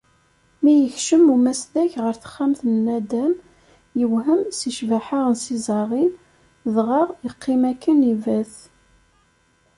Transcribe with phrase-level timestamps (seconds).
[0.63, 3.33] Mi yekcem umasdag ɣer texxamt n nadam,
[3.99, 6.17] yewhem seg ccbaḥa n Césarine,
[6.73, 8.53] dɣa yeqqim akken ibat.